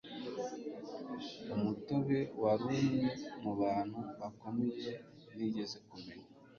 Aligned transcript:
umutobe 1.55 2.19
wari 2.41 2.75
umwe 2.89 3.07
mu 3.43 3.51
bantu 3.61 3.99
bakomeye 4.19 4.91
nigeze 5.35 5.77
kumenya 5.89 6.27